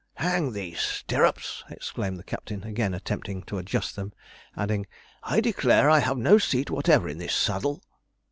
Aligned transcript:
'Hang 0.15 0.51
these 0.53 0.79
stirrups!' 0.79 1.63
exclaimed 1.69 2.17
the 2.17 2.23
captain, 2.23 2.63
again 2.63 2.95
attempting 2.95 3.43
to 3.43 3.59
adjust 3.59 3.95
them; 3.95 4.13
adding, 4.57 4.87
'I 5.25 5.41
declare 5.41 5.91
I 5.91 5.99
have 5.99 6.17
no 6.17 6.39
seat 6.39 6.71
whatever 6.71 7.07
in 7.07 7.19
this 7.19 7.35
saddle.' 7.35 7.83